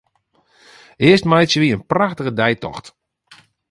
[1.09, 2.85] Earst meitsje wy in prachtige deitocht.